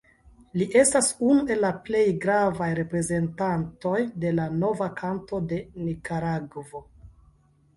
[0.59, 6.83] Li estas unu el la plej gravaj reprezentantoj de la "Nova Kanto" de Nikaragvo.